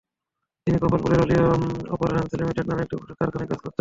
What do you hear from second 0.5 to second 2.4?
তিনি কমলাপুরের অলিও অ্যাপারেলস